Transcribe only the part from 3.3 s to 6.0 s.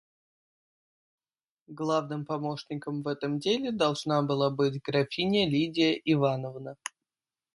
деле должна была быть графиня Лидия